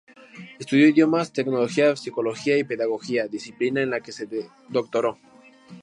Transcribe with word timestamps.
Estudió 0.59 0.87
idiomas, 0.89 1.31
teología, 1.31 1.95
psicología 1.95 2.57
y 2.57 2.63
pedagogía, 2.63 3.27
disciplina 3.27 3.83
en 3.83 3.91
la 3.91 4.01
que 4.01 4.11
se 4.11 4.27
doctoró. 4.67 5.19